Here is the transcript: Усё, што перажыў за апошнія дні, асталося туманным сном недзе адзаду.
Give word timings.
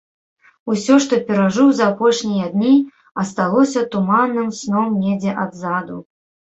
Усё, 0.75 0.95
што 1.05 1.19
перажыў 1.27 1.69
за 1.81 1.91
апошнія 1.93 2.49
дні, 2.55 2.73
асталося 3.27 3.87
туманным 3.95 4.53
сном 4.65 5.01
недзе 5.07 5.41
адзаду. 5.47 6.05